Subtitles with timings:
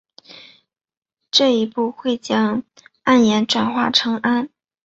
[1.29, 2.63] 这一步会将
[3.03, 4.49] 铵盐转化成氨。